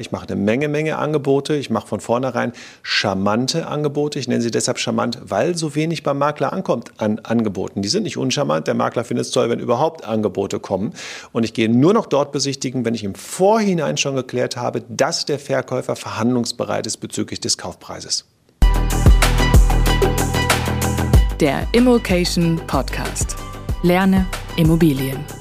[0.00, 1.54] Ich mache eine Menge, Menge Angebote.
[1.56, 2.52] Ich mache von vornherein
[2.82, 4.18] charmante Angebote.
[4.18, 7.82] Ich nenne sie deshalb charmant, weil so wenig beim Makler ankommt an Angeboten.
[7.82, 8.66] Die sind nicht uncharmant.
[8.66, 10.94] Der Makler findet es toll, wenn überhaupt Angebote kommen.
[11.32, 15.26] Und ich gehe nur noch dort besichtigen, wenn ich im Vorhinein schon geklärt habe, dass
[15.26, 18.24] der Verkäufer verhandlungsbereit ist bezüglich des Kaufpreises.
[21.40, 23.36] Der Immokation Podcast.
[23.82, 24.24] Lerne
[24.56, 25.39] Immobilien.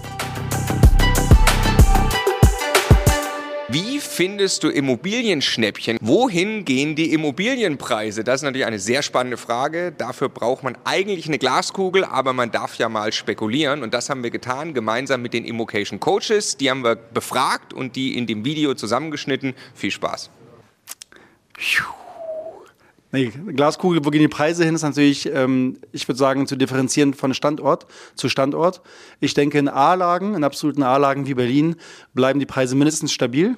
[4.19, 5.97] Findest du Immobilienschnäppchen?
[6.01, 8.25] Wohin gehen die Immobilienpreise?
[8.25, 9.93] Das ist natürlich eine sehr spannende Frage.
[9.97, 13.81] Dafür braucht man eigentlich eine Glaskugel, aber man darf ja mal spekulieren.
[13.81, 16.57] Und das haben wir getan, gemeinsam mit den Immocation Coaches.
[16.57, 19.53] Die haben wir befragt und die in dem Video zusammengeschnitten.
[19.73, 20.29] Viel Spaß.
[23.13, 27.13] Nee, Glaskugel, wo gehen die Preise hin, ist natürlich, ähm, ich würde sagen, zu differenzieren
[27.13, 28.81] von Standort zu Standort.
[29.21, 31.77] Ich denke, in A-Lagen, in absoluten A-Lagen wie Berlin,
[32.13, 33.55] bleiben die Preise mindestens stabil,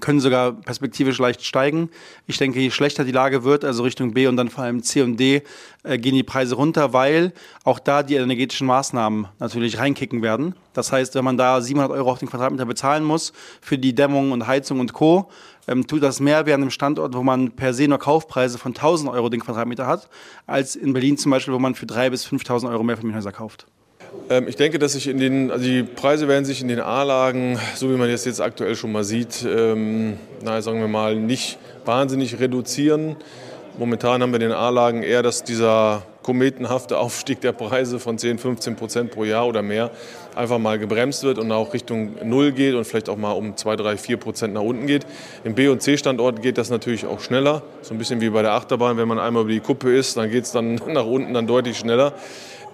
[0.00, 1.90] können sogar perspektivisch leicht steigen.
[2.26, 5.02] Ich denke, je schlechter die Lage wird, also Richtung B und dann vor allem C
[5.02, 5.42] und D,
[5.82, 7.32] äh, gehen die Preise runter, weil
[7.64, 10.54] auch da die energetischen Maßnahmen natürlich reinkicken werden.
[10.72, 14.32] Das heißt, wenn man da 700 Euro auf den Quadratmeter bezahlen muss für die Dämmung
[14.32, 15.30] und Heizung und Co.,
[15.68, 18.72] ähm, tut das mehr wie an einem Standort, wo man per se nur Kaufpreise von
[18.72, 20.08] 1000 Euro den Quadratmeter hat,
[20.46, 23.66] als in Berlin zum Beispiel, wo man für 3.000 bis 5.000 Euro mehr Familienhäuser kauft.
[24.30, 27.58] Ähm, ich denke, dass sich in den, also die Preise werden sich in den A-Lagen,
[27.74, 31.58] so wie man das jetzt aktuell schon mal sieht, ähm, naja, sagen wir mal, nicht
[31.84, 33.16] wahnsinnig reduzieren.
[33.78, 38.38] Momentan haben wir in den A-Lagen eher, dass dieser kometenhafte Aufstieg der Preise von 10,
[38.38, 39.90] 15 Prozent pro Jahr oder mehr
[40.34, 43.76] einfach mal gebremst wird und auch Richtung Null geht und vielleicht auch mal um 2,
[43.76, 45.06] 3, 4 Prozent nach unten geht.
[45.44, 48.52] Im B- und C-Standort geht das natürlich auch schneller, so ein bisschen wie bei der
[48.52, 48.96] Achterbahn.
[48.96, 51.78] Wenn man einmal über die Kuppe ist, dann geht es dann nach unten dann deutlich
[51.78, 52.14] schneller.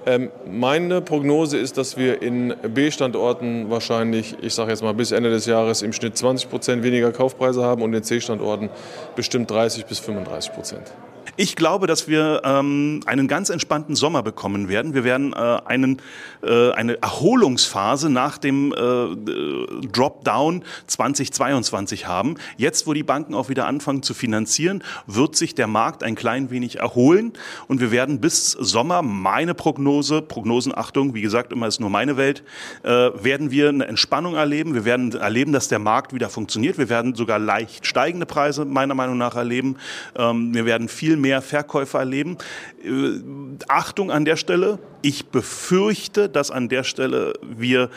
[0.09, 5.29] Ähm, meine Prognose ist, dass wir in B-Standorten wahrscheinlich, ich sage jetzt mal bis Ende
[5.29, 8.71] des Jahres im Schnitt 20 Prozent weniger Kaufpreise haben und in C-Standorten
[9.17, 10.95] bestimmt 30 bis 35 Prozent.
[11.41, 14.93] Ich glaube, dass wir ähm, einen ganz entspannten Sommer bekommen werden.
[14.93, 16.03] Wir werden äh, einen,
[16.43, 22.35] äh, eine Erholungsphase nach dem äh, Dropdown 2022 haben.
[22.57, 26.51] Jetzt, wo die Banken auch wieder anfangen zu finanzieren, wird sich der Markt ein klein
[26.51, 27.35] wenig erholen
[27.69, 32.17] und wir werden bis Sommer, meine Prognose, Prognosen, Achtung, wie gesagt, immer ist nur meine
[32.17, 32.43] Welt,
[32.83, 34.75] äh, werden wir eine Entspannung erleben.
[34.75, 36.79] Wir werden erleben, dass der Markt wieder funktioniert.
[36.79, 39.77] Wir werden sogar leicht steigende Preise meiner Meinung nach erleben.
[40.17, 42.39] Ähm, wir werden viel mehr mehr Verkäufer erleben.
[42.83, 43.21] Äh,
[43.69, 47.91] Achtung an der Stelle, ich befürchte, dass an der Stelle wir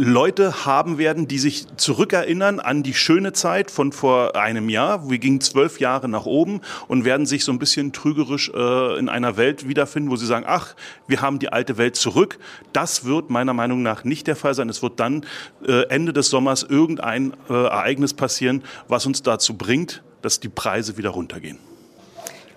[0.00, 5.10] Leute haben werden, die sich zurückerinnern an die schöne Zeit von vor einem Jahr.
[5.10, 9.08] Wir gingen zwölf Jahre nach oben und werden sich so ein bisschen trügerisch äh, in
[9.08, 10.76] einer Welt wiederfinden, wo sie sagen, ach,
[11.08, 12.38] wir haben die alte Welt zurück.
[12.72, 14.68] Das wird meiner Meinung nach nicht der Fall sein.
[14.68, 15.26] Es wird dann
[15.66, 20.96] äh, Ende des Sommers irgendein äh, Ereignis passieren, was uns dazu bringt, dass die Preise
[20.96, 21.58] wieder runtergehen.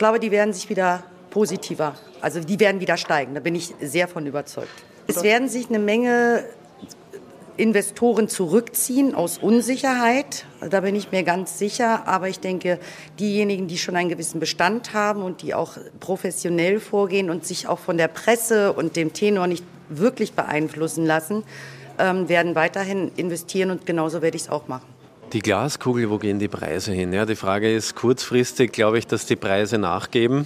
[0.02, 3.36] Ich glaube, die werden sich wieder positiver, also die werden wieder steigen.
[3.36, 4.72] Da bin ich sehr von überzeugt.
[5.06, 6.44] Es werden sich eine Menge
[7.56, 10.48] Investoren zurückziehen aus Unsicherheit.
[10.68, 12.08] Da bin ich mir ganz sicher.
[12.08, 12.80] Aber ich denke,
[13.20, 17.78] diejenigen, die schon einen gewissen Bestand haben und die auch professionell vorgehen und sich auch
[17.78, 21.44] von der Presse und dem Tenor nicht wirklich beeinflussen lassen,
[22.00, 24.88] ähm, werden weiterhin investieren und genauso werde ich es auch machen.
[25.34, 27.14] Die Glaskugel, wo gehen die Preise hin?
[27.14, 30.46] Ja, die Frage ist kurzfristig, glaube ich, dass die Preise nachgeben.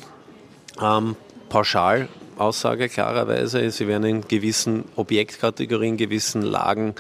[0.79, 1.15] Ähm,
[1.49, 3.71] pauschal Aussage klarerweise.
[3.71, 6.93] Sie werden in gewissen Objektkategorien, gewissen Lagen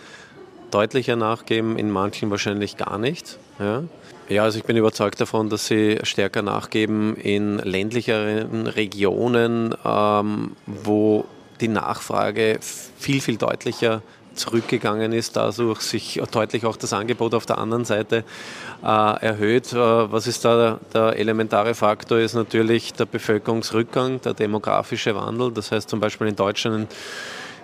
[0.71, 3.37] deutlicher nachgeben, in manchen wahrscheinlich gar nicht.
[3.59, 3.83] Ja.
[4.29, 11.25] Ja, also ich bin überzeugt davon, dass sie stärker nachgeben in ländlicheren Regionen, ähm, wo
[11.61, 14.01] die Nachfrage viel, viel deutlicher
[14.35, 18.23] zurückgegangen ist, dadurch sich deutlich auch das Angebot auf der anderen Seite
[18.83, 19.73] äh, erhöht.
[19.73, 22.19] Äh, was ist da der elementare Faktor?
[22.19, 25.51] Ist natürlich der Bevölkerungsrückgang, der demografische Wandel.
[25.51, 26.87] Das heißt zum Beispiel in Deutschland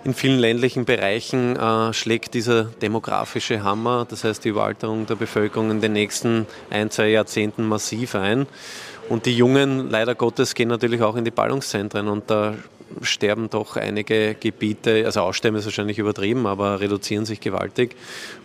[0.04, 5.70] in vielen ländlichen Bereichen äh, schlägt dieser demografische Hammer, das heißt die Überalterung der Bevölkerung
[5.70, 8.48] in den nächsten ein, zwei Jahrzehnten massiv ein.
[9.08, 12.54] Und die Jungen, leider Gottes, gehen natürlich auch in die Ballungszentren und da
[13.00, 17.96] sterben doch einige Gebiete, also aussterben ist wahrscheinlich übertrieben, aber reduzieren sich gewaltig.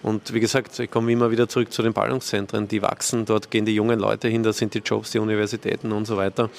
[0.03, 3.65] Und wie gesagt, ich komme immer wieder zurück zu den Ballungszentren, die wachsen, dort gehen
[3.65, 6.49] die jungen Leute hin, da sind die Jobs, die Universitäten und so weiter.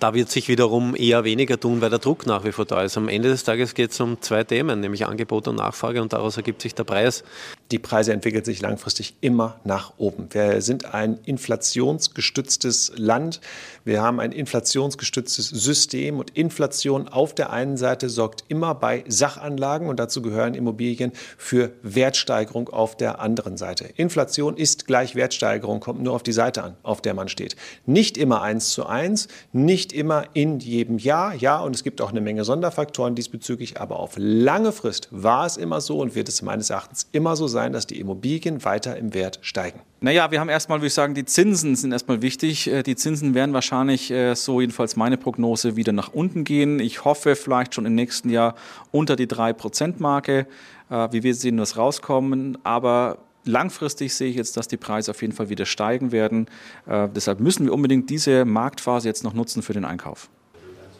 [0.00, 2.96] Da wird sich wiederum eher weniger tun, weil der Druck nach wie vor da ist.
[2.96, 6.36] Am Ende des Tages geht es um zwei Themen, nämlich Angebot und Nachfrage und daraus
[6.36, 7.24] ergibt sich der Preis.
[7.70, 10.28] Die Preise entwickeln sich langfristig immer nach oben.
[10.30, 13.42] Wir sind ein inflationsgestütztes Land.
[13.84, 19.88] Wir haben ein inflationsgestütztes System und Inflation auf der einen Seite sorgt immer bei Sachanlagen
[19.88, 23.84] und dazu gehören Immobilien für Wertsteigerung auf der anderen Seite.
[23.96, 27.54] Inflation ist gleich Wertsteigerung, kommt nur auf die Seite an, auf der man steht.
[27.84, 32.10] Nicht immer eins zu eins, nicht immer in jedem Jahr, ja, und es gibt auch
[32.10, 36.40] eine Menge Sonderfaktoren diesbezüglich, aber auf lange Frist war es immer so und wird es
[36.40, 39.80] meines Erachtens immer so sein, dass die Immobilien weiter im Wert steigen.
[40.00, 42.68] Naja, wir haben erstmal, würde ich sagen, die Zinsen sind erstmal wichtig.
[42.68, 46.78] Äh, die Zinsen werden wahrscheinlich, äh, so jedenfalls meine Prognose, wieder nach unten gehen.
[46.78, 48.54] Ich hoffe vielleicht schon im nächsten Jahr
[48.92, 50.46] unter die 3%-Marke.
[50.90, 52.58] Äh, wie wir sehen, das rauskommen.
[52.62, 56.46] Aber langfristig sehe ich jetzt, dass die Preise auf jeden Fall wieder steigen werden.
[56.86, 60.28] Deshalb müssen wir unbedingt diese Marktphase jetzt noch nutzen für den Einkauf.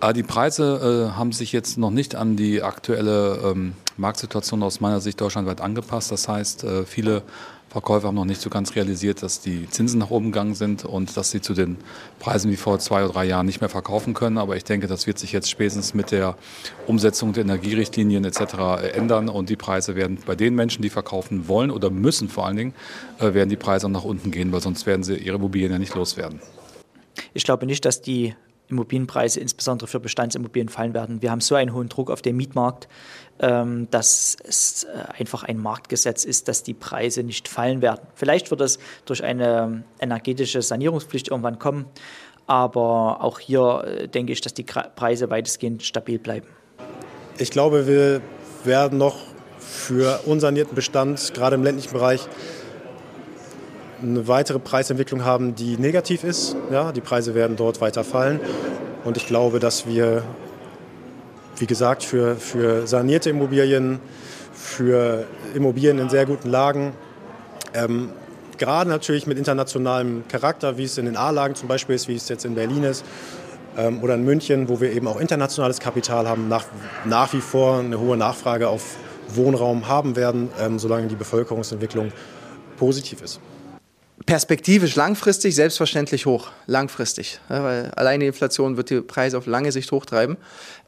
[0.00, 4.80] Ah, die Preise äh, haben sich jetzt noch nicht an die aktuelle ähm, Marktsituation aus
[4.80, 6.12] meiner Sicht deutschlandweit angepasst.
[6.12, 7.24] Das heißt, äh, viele
[7.68, 11.16] Verkäufer haben noch nicht so ganz realisiert, dass die Zinsen nach oben gegangen sind und
[11.16, 11.78] dass sie zu den
[12.20, 14.38] Preisen wie vor zwei oder drei Jahren nicht mehr verkaufen können.
[14.38, 16.36] Aber ich denke, das wird sich jetzt spätestens mit der
[16.86, 18.94] Umsetzung der Energierichtlinien etc.
[18.94, 22.56] ändern und die Preise werden bei den Menschen, die verkaufen wollen oder müssen vor allen
[22.56, 22.74] Dingen,
[23.18, 25.96] äh, werden die Preise nach unten gehen, weil sonst werden sie ihre Immobilien ja nicht
[25.96, 26.40] loswerden.
[27.34, 28.36] Ich glaube nicht, dass die
[28.68, 31.22] Immobilienpreise insbesondere für Bestandsimmobilien fallen werden.
[31.22, 32.88] Wir haben so einen hohen Druck auf dem Mietmarkt,
[33.40, 38.00] ähm, dass es äh, einfach ein Marktgesetz ist, dass die Preise nicht fallen werden.
[38.14, 41.86] Vielleicht wird es durch eine energetische Sanierungspflicht irgendwann kommen,
[42.46, 46.48] aber auch hier äh, denke ich, dass die Preise weitestgehend stabil bleiben.
[47.38, 48.20] Ich glaube, wir
[48.64, 49.16] werden noch
[49.58, 52.26] für unsanierten Bestand, gerade im ländlichen Bereich,
[54.02, 56.56] eine weitere Preisentwicklung haben, die negativ ist.
[56.70, 58.40] Ja, die Preise werden dort weiter fallen.
[59.04, 60.22] Und ich glaube, dass wir,
[61.56, 64.00] wie gesagt, für, für sanierte Immobilien,
[64.52, 65.24] für
[65.54, 66.92] Immobilien in sehr guten Lagen,
[67.74, 68.10] ähm,
[68.58, 72.28] gerade natürlich mit internationalem Charakter, wie es in den A-Lagen zum Beispiel ist, wie es
[72.28, 73.04] jetzt in Berlin ist,
[73.76, 76.64] ähm, oder in München, wo wir eben auch internationales Kapital haben, nach,
[77.04, 78.96] nach wie vor eine hohe Nachfrage auf
[79.28, 82.12] Wohnraum haben werden, ähm, solange die Bevölkerungsentwicklung
[82.76, 83.40] positiv ist
[84.28, 89.72] perspektivisch langfristig selbstverständlich hoch, langfristig, ja, weil alleine die Inflation wird die Preise auf lange
[89.72, 90.36] Sicht hochtreiben.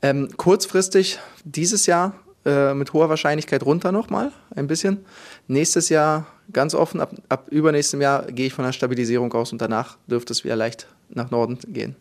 [0.02, 2.12] Ähm, kurzfristig dieses Jahr
[2.44, 5.06] äh, mit hoher Wahrscheinlichkeit runter nochmal ein bisschen.
[5.48, 9.62] Nächstes Jahr ganz offen, ab, ab übernächstem Jahr gehe ich von einer Stabilisierung aus und
[9.62, 11.96] danach dürfte es wieder leicht nach Norden gehen.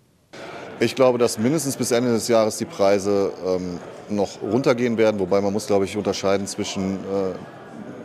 [0.81, 3.79] Ich glaube, dass mindestens bis Ende des Jahres die Preise ähm,
[4.09, 7.33] noch runtergehen werden, wobei man muss, glaube ich, unterscheiden zwischen äh,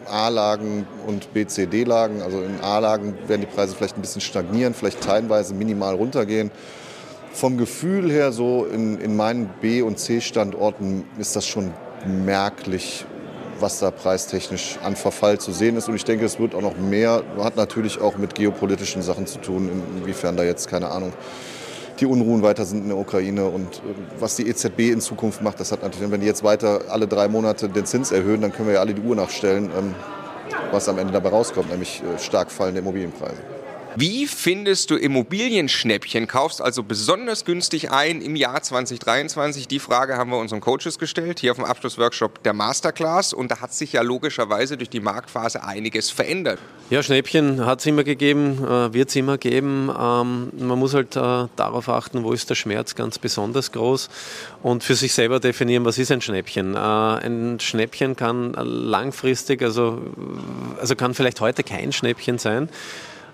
[0.06, 2.22] A-Lagen und B-C-D-Lagen.
[2.22, 6.50] Also in A-Lagen werden die Preise vielleicht ein bisschen stagnieren, vielleicht teilweise minimal runtergehen.
[7.32, 11.72] Vom Gefühl her, so in, in meinen B- und C-Standorten ist das schon
[12.06, 13.06] merklich
[13.60, 15.88] was da preistechnisch an Verfall zu sehen ist.
[15.88, 19.38] Und ich denke, es wird auch noch mehr, hat natürlich auch mit geopolitischen Sachen zu
[19.38, 21.12] tun, inwiefern da jetzt, keine Ahnung,
[22.00, 25.60] die Unruhen weiter sind in der Ukraine und äh, was die EZB in Zukunft macht,
[25.60, 28.68] das hat natürlich, wenn die jetzt weiter alle drei Monate den Zins erhöhen, dann können
[28.68, 29.94] wir ja alle die Uhr nachstellen, ähm,
[30.70, 33.53] was am Ende dabei rauskommt, nämlich äh, stark fallende Immobilienpreise.
[33.96, 36.26] Wie findest du Immobilienschnäppchen?
[36.26, 39.68] Kaufst also besonders günstig ein im Jahr 2023?
[39.68, 43.32] Die Frage haben wir unseren Coaches gestellt, hier auf dem Abschlussworkshop der Masterclass.
[43.32, 46.58] Und da hat sich ja logischerweise durch die Marktphase einiges verändert.
[46.90, 49.88] Ja, Schnäppchen hat es immer gegeben, äh, wird es immer geben.
[49.88, 54.10] Ähm, man muss halt äh, darauf achten, wo ist der Schmerz ganz besonders groß
[54.64, 56.74] und für sich selber definieren, was ist ein Schnäppchen.
[56.74, 60.02] Äh, ein Schnäppchen kann langfristig, also,
[60.80, 62.68] also kann vielleicht heute kein Schnäppchen sein.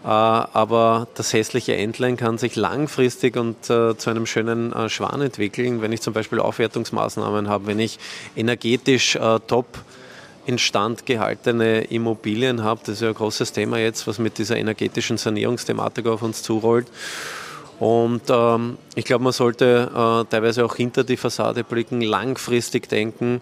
[0.02, 5.21] Äh, aber das hässliche Entlein kann sich langfristig und äh, zu einem schönen äh, Schwan
[5.21, 7.99] entwickeln, wenn ich zum Beispiel Aufwertungsmaßnahmen habe, wenn ich
[8.37, 9.66] energetisch top
[10.47, 12.80] instand gehaltene Immobilien habe.
[12.80, 16.87] Das ist ja ein großes Thema jetzt, was mit dieser energetischen Sanierungsthematik auf uns zurollt.
[17.78, 23.40] Und ähm, ich glaube, man sollte äh, teilweise auch hinter die Fassade blicken, langfristig denken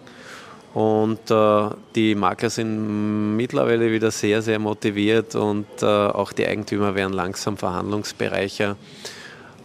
[0.73, 6.93] und äh, die Makler sind mittlerweile wieder sehr, sehr motiviert und äh, auch die Eigentümer
[6.93, 8.75] werden langsam Verhandlungsbereicher.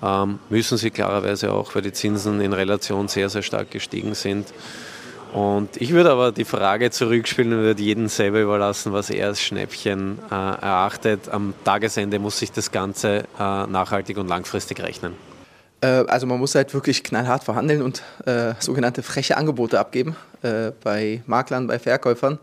[0.02, 4.46] Ähm, müssen sie klarerweise auch, weil die Zinsen in Relation sehr, sehr stark gestiegen sind.
[5.34, 9.42] Und ich würde aber die Frage zurückspielen und würde jeden selber überlassen, was er als
[9.42, 11.28] Schnäppchen äh, erachtet.
[11.28, 15.33] Am Tagesende muss sich das Ganze äh, nachhaltig und langfristig rechnen.
[15.84, 20.72] Äh, also man muss halt wirklich knallhart verhandeln und äh, sogenannte freche Angebote abgeben äh,
[20.82, 22.38] bei Maklern, bei Verkäufern,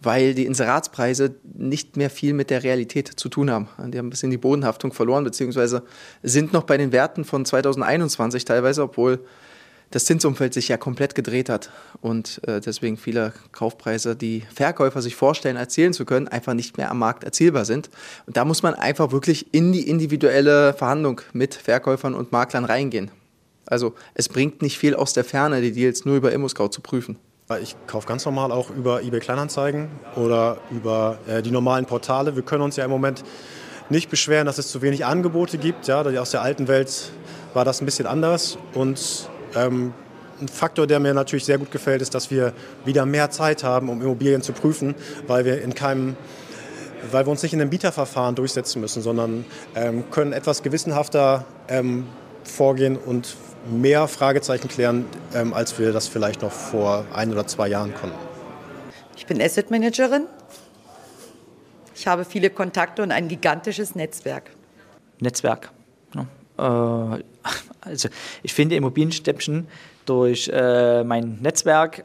[0.00, 3.68] weil die Inseratspreise nicht mehr viel mit der Realität zu tun haben.
[3.78, 5.84] Die haben ein bisschen die Bodenhaftung verloren, beziehungsweise
[6.22, 9.20] sind noch bei den Werten von 2021 teilweise, obwohl
[9.90, 11.70] das Zinsumfeld sich ja komplett gedreht hat
[12.00, 16.90] und äh, deswegen viele Kaufpreise, die Verkäufer sich vorstellen, erzielen zu können, einfach nicht mehr
[16.90, 17.90] am Markt erzielbar sind.
[18.26, 23.10] Und da muss man einfach wirklich in die individuelle Verhandlung mit Verkäufern und Maklern reingehen.
[23.66, 27.16] Also es bringt nicht viel aus der Ferne, die Deals nur über ImmoScout zu prüfen.
[27.60, 32.36] Ich kaufe ganz normal auch über eBay Kleinanzeigen oder über äh, die normalen Portale.
[32.36, 33.24] Wir können uns ja im Moment
[33.88, 35.88] nicht beschweren, dass es zu wenig Angebote gibt.
[35.88, 37.10] Ja, aus der alten Welt
[37.52, 39.92] war das ein bisschen anders und ähm,
[40.40, 42.52] ein Faktor, der mir natürlich sehr gut gefällt, ist, dass wir
[42.84, 44.94] wieder mehr Zeit haben, um Immobilien zu prüfen,
[45.26, 46.16] weil wir in keinem
[47.10, 52.06] weil wir uns nicht in einem Bieterverfahren durchsetzen müssen, sondern ähm, können etwas gewissenhafter ähm,
[52.44, 53.36] vorgehen und
[53.70, 58.18] mehr Fragezeichen klären, ähm, als wir das vielleicht noch vor ein oder zwei Jahren konnten.
[59.16, 60.26] Ich bin Asset Managerin.
[61.94, 64.50] Ich habe viele Kontakte und ein gigantisches Netzwerk.
[65.20, 65.70] Netzwerk.
[66.60, 67.22] Äh,
[67.80, 68.08] also
[68.42, 69.66] ich finde Immobilienstäppchen
[70.06, 72.04] durch äh, mein Netzwerk,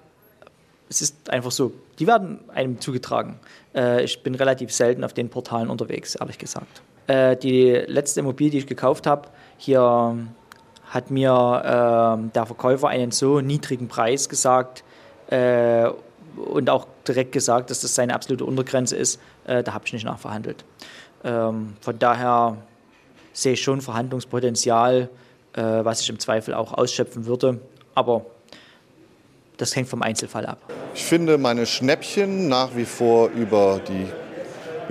[0.89, 3.39] es ist einfach so, die werden einem zugetragen.
[3.73, 6.81] Äh, ich bin relativ selten auf den Portalen unterwegs, ehrlich gesagt.
[7.07, 10.17] Äh, die letzte Immobilie, die ich gekauft habe, hier
[10.89, 11.31] hat mir
[12.23, 14.83] äh, der Verkäufer einen so niedrigen Preis gesagt
[15.29, 15.89] äh,
[16.35, 19.19] und auch direkt gesagt, dass das seine absolute Untergrenze ist.
[19.45, 20.63] Äh, da habe ich nicht nachverhandelt.
[21.23, 22.57] Ähm, von daher
[23.35, 25.09] sehe ich schon Verhandlungspotenzial
[25.55, 27.59] äh, was ich im Zweifel auch ausschöpfen würde.
[27.93, 28.25] Aber
[29.57, 30.57] das hängt vom Einzelfall ab.
[30.93, 34.07] Ich finde meine Schnäppchen nach wie vor über die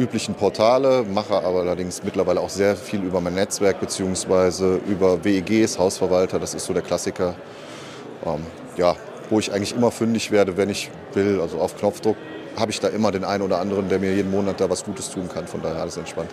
[0.02, 4.78] üblichen Portale, mache aber allerdings mittlerweile auch sehr viel über mein Netzwerk bzw.
[4.88, 7.36] über WEGs, Hausverwalter, das ist so der Klassiker.
[8.26, 8.44] Ähm,
[8.76, 8.96] ja,
[9.30, 12.16] wo ich eigentlich immer fündig werde, wenn ich will, also auf Knopfdruck
[12.56, 15.10] habe ich da immer den einen oder anderen, der mir jeden Monat da was Gutes
[15.10, 15.46] tun kann.
[15.46, 16.30] Von daher alles entspannt.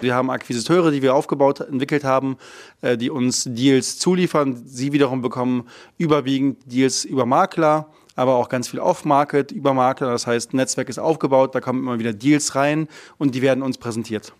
[0.00, 2.36] Wir haben Akquisiteure, die wir aufgebaut, entwickelt haben,
[2.82, 4.62] äh, die uns Deals zuliefern.
[4.66, 10.10] Sie wiederum bekommen überwiegend Deals über Makler, aber auch ganz viel Off-Market über Makler.
[10.10, 12.88] Das heißt, Netzwerk ist aufgebaut, da kommen immer wieder Deals rein
[13.18, 14.32] und die werden uns präsentiert.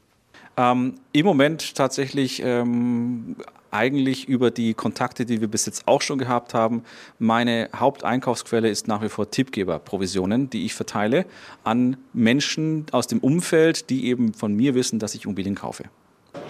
[0.56, 3.36] Ähm, Im Moment tatsächlich ähm,
[3.70, 6.82] eigentlich über die Kontakte, die wir bis jetzt auch schon gehabt haben.
[7.18, 11.26] Meine Haupteinkaufsquelle ist nach wie vor Tippgeberprovisionen, die ich verteile
[11.62, 15.84] an Menschen aus dem Umfeld, die eben von mir wissen, dass ich Immobilien kaufe.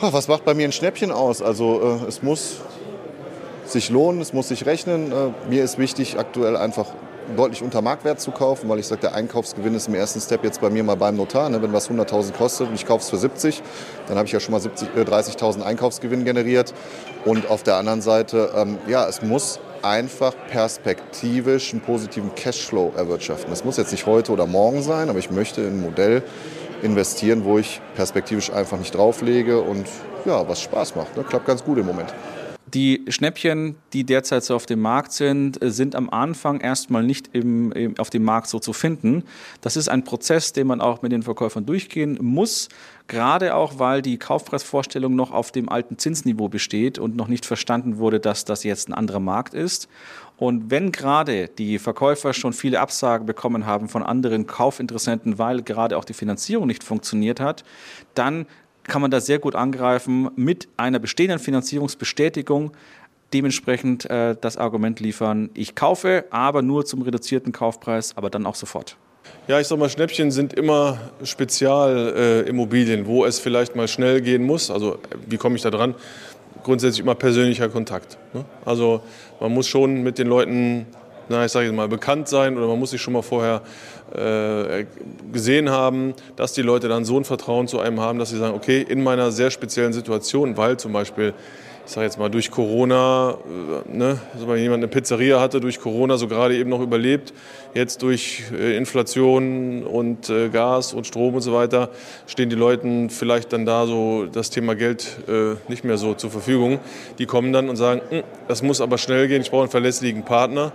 [0.01, 1.43] Was macht bei mir ein Schnäppchen aus?
[1.43, 2.61] Also äh, es muss
[3.65, 5.11] sich lohnen, es muss sich rechnen.
[5.11, 6.93] Äh, mir ist wichtig, aktuell einfach
[7.35, 10.61] deutlich unter Marktwert zu kaufen, weil ich sage, der Einkaufsgewinn ist im ersten Step jetzt
[10.61, 11.49] bei mir mal beim Notar.
[11.49, 11.61] Ne?
[11.61, 13.63] Wenn was 100.000 kostet und ich kaufe es für 70,
[14.09, 16.75] dann habe ich ja schon mal äh, 30.000 Einkaufsgewinn generiert.
[17.25, 23.51] Und auf der anderen Seite, ähm, ja, es muss einfach perspektivisch einen positiven Cashflow erwirtschaften.
[23.51, 26.23] Das muss jetzt nicht heute oder morgen sein, aber ich möchte in ein Modell
[26.83, 29.87] investieren, wo ich perspektivisch einfach nicht drauflege und
[30.25, 31.17] ja, was Spaß macht.
[31.17, 31.25] Ne?
[31.25, 32.13] Klappt ganz gut im Moment.
[32.75, 37.71] Die Schnäppchen, die derzeit so auf dem Markt sind, sind am Anfang erstmal nicht im,
[37.71, 39.23] im, auf dem Markt so zu finden.
[39.61, 42.69] Das ist ein Prozess, den man auch mit den Verkäufern durchgehen muss,
[43.07, 47.99] gerade auch, weil die Kaufpreisvorstellung noch auf dem alten Zinsniveau besteht und noch nicht verstanden
[47.99, 49.89] wurde, dass das jetzt ein anderer Markt ist.
[50.37, 55.97] Und wenn gerade die Verkäufer schon viele Absagen bekommen haben von anderen Kaufinteressenten, weil gerade
[55.97, 57.65] auch die Finanzierung nicht funktioniert hat,
[58.15, 58.47] dann
[58.89, 62.73] kann man da sehr gut angreifen mit einer bestehenden Finanzierungsbestätigung
[63.33, 68.55] dementsprechend äh, das Argument liefern, ich kaufe, aber nur zum reduzierten Kaufpreis, aber dann auch
[68.55, 68.97] sofort.
[69.49, 74.45] Ja, ich sag mal, Schnäppchen sind immer Spezialimmobilien, äh, wo es vielleicht mal schnell gehen
[74.45, 74.71] muss.
[74.71, 75.95] Also, wie komme ich da dran?
[76.63, 78.19] Grundsätzlich immer persönlicher Kontakt.
[78.33, 78.45] Ne?
[78.65, 79.03] Also,
[79.41, 80.87] man muss schon mit den Leuten,
[81.29, 83.63] na, ich sage mal, bekannt sein oder man muss sich schon mal vorher
[84.15, 84.85] äh,
[85.33, 88.55] gesehen haben, dass die Leute dann so ein Vertrauen zu einem haben, dass sie sagen,
[88.55, 91.35] okay, in meiner sehr speziellen Situation, weil zum Beispiel
[91.87, 93.37] ich sage jetzt mal, durch Corona,
[93.89, 97.33] äh, ne, also wenn jemand eine Pizzeria hatte, durch Corona so gerade eben noch überlebt,
[97.75, 101.91] jetzt durch äh, Inflation und äh, Gas und Strom und so weiter,
[102.27, 105.17] stehen die Leuten vielleicht dann da so das Thema Geld
[105.69, 106.79] nicht mehr so zur Verfügung.
[107.19, 110.25] Die kommen dann und sagen, hm, das muss aber schnell gehen, ich brauche einen verlässlichen
[110.25, 110.73] Partner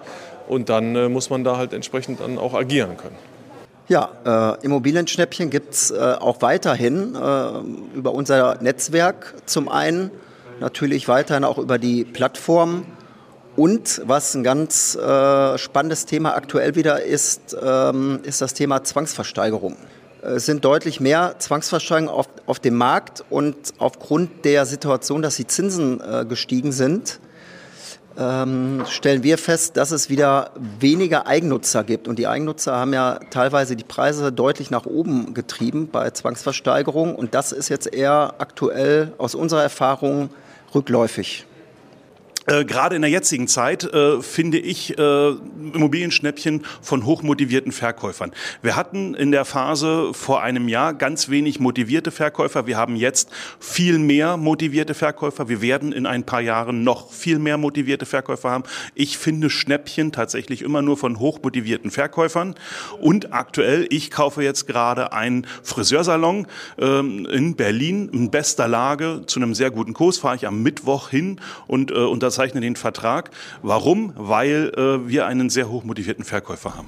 [0.48, 3.16] und dann muss man da halt entsprechend dann auch agieren können.
[3.88, 10.12] Ja, äh, Immobilienschnäppchen gibt es äh, auch weiterhin äh, über unser Netzwerk zum einen
[10.62, 12.86] natürlich weiterhin auch über die Plattform.
[13.58, 19.76] Und was ein ganz äh, spannendes Thema aktuell wieder ist, ähm, ist das Thema Zwangsversteigerung.
[20.22, 25.48] Es sind deutlich mehr Zwangsversteigerungen auf, auf dem Markt und aufgrund der Situation, dass die
[25.48, 27.20] Zinsen äh, gestiegen sind,
[28.18, 32.08] ähm, stellen wir fest, dass es wieder weniger Eigennutzer gibt.
[32.08, 37.16] Und die Eigennutzer haben ja teilweise die Preise deutlich nach oben getrieben bei Zwangsversteigerung.
[37.16, 40.30] Und das ist jetzt eher aktuell aus unserer Erfahrung
[40.74, 41.46] rückläufig.
[42.48, 45.30] Äh, gerade in der jetzigen Zeit äh, finde ich äh,
[45.74, 48.32] Immobilienschnäppchen von hochmotivierten Verkäufern.
[48.64, 52.66] Wir hatten in der Phase vor einem Jahr ganz wenig motivierte Verkäufer.
[52.66, 55.50] Wir haben jetzt viel mehr motivierte Verkäufer.
[55.50, 58.64] Wir werden in ein paar Jahren noch viel mehr motivierte Verkäufer haben.
[58.96, 62.56] Ich finde Schnäppchen tatsächlich immer nur von hochmotivierten Verkäufern.
[63.00, 66.48] Und aktuell, ich kaufe jetzt gerade einen Friseursalon
[66.80, 70.18] ähm, in Berlin in bester Lage zu einem sehr guten Kurs.
[70.18, 73.30] Fahre ich am Mittwoch hin und, äh, und unterzeichnen den Vertrag.
[73.62, 74.14] Warum?
[74.16, 76.88] Weil äh, wir einen sehr hochmotivierten Verkäufer haben.